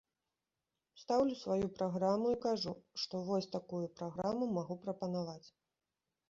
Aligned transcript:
Стаўлю 1.01 1.35
сваю 1.43 1.67
праграму 1.75 2.31
і 2.35 2.37
кажу, 2.45 2.73
што 3.03 3.21
вось 3.27 3.49
такую 3.57 3.83
праграму 4.01 4.49
магу 4.57 4.79
прапанаваць. 4.87 5.47